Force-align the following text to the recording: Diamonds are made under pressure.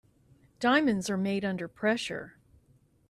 Diamonds 0.59 1.11
are 1.11 1.15
made 1.15 1.45
under 1.45 1.67
pressure. 1.67 2.39